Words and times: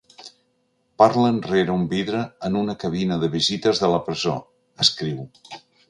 Parlen 1.01 1.37
rere 1.51 1.75
un 1.75 1.83
vidre 1.93 2.23
en 2.49 2.59
una 2.63 2.77
cabina 2.85 3.21
de 3.25 3.33
visites 3.39 3.83
de 3.85 3.91
la 3.95 4.01
presó, 4.09 4.37
escriu. 4.87 5.25